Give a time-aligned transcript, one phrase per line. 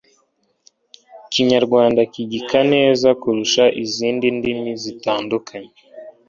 [1.25, 5.73] ikinyarwanda kigika neza kurusha izindi ndimi zitandukanye